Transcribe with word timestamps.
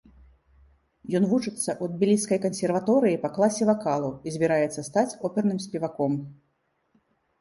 Ён 1.17 1.23
вучыцца 1.33 1.55
ў 1.55 1.85
тбіліскай 1.97 2.39
кансерваторыі 2.45 3.21
па 3.25 3.29
класе 3.35 3.63
вакалу, 3.73 4.09
і 4.29 4.35
збіраецца 4.37 4.87
стаць 4.89 5.07
оперным 5.31 5.59
спеваком. 5.67 6.17